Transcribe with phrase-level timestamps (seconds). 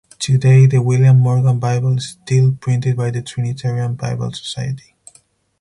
[0.17, 4.95] Today the William Morgan Bible is still printed by the Trinitarian Bible Society.